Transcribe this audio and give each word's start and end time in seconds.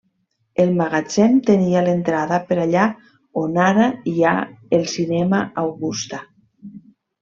El 0.61 0.71
magatzem 0.79 1.35
tenia 1.49 1.83
l'entrada 1.89 2.41
per 2.49 2.59
allà 2.65 2.87
on 3.45 3.63
ara 3.69 3.93
hi 4.15 4.17
ha 4.23 4.35
el 4.81 4.93
cinema 4.99 5.47
Augusta. 5.69 6.27